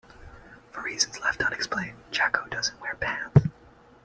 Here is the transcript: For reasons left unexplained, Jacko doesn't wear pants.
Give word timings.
For 0.71 0.81
reasons 0.81 1.19
left 1.19 1.43
unexplained, 1.43 1.99
Jacko 2.09 2.47
doesn't 2.49 2.81
wear 2.81 2.95
pants. 2.95 3.49